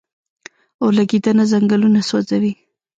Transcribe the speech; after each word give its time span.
اورلګیدنه 0.83 1.43
ځنګلونه 1.51 1.99
سوځوي 2.09 2.53